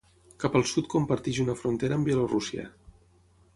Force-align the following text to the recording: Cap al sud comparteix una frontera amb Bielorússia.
Cap 0.43 0.55
al 0.59 0.63
sud 0.71 0.87
comparteix 0.93 1.41
una 1.45 1.55
frontera 1.61 1.99
amb 2.01 2.11
Bielorússia. 2.11 2.67